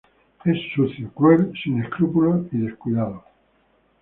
[0.45, 3.23] Es sucio, cruel, sin escrúpulos y descuidado.